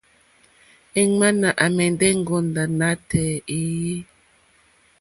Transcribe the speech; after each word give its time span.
Èŋwánà 1.01 1.49
àmɛ̀ndɛ́ 1.65 2.11
ŋgòndá 2.21 2.63
nátɛ̀ɛ̀ 2.79 3.29
éèyé. 3.57 3.95